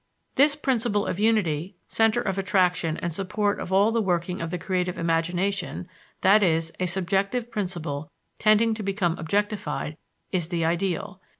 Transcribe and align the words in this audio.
This 0.33 0.55
principle 0.55 1.05
of 1.05 1.19
unity, 1.19 1.75
center 1.87 2.21
of 2.23 2.39
attraction 2.39 2.97
and 2.97 3.13
support 3.13 3.59
of 3.59 3.71
all 3.71 3.91
the 3.91 4.01
working 4.01 4.41
of 4.41 4.49
the 4.49 4.57
creative 4.57 4.97
imagination 4.97 5.87
that 6.21 6.41
is, 6.41 6.71
a 6.79 6.87
subjective 6.87 7.51
principle 7.51 8.09
tending 8.39 8.73
to 8.73 8.81
become 8.81 9.15
objectified 9.19 9.95
is 10.31 10.47
the 10.47 10.65
ideal. 10.65 11.21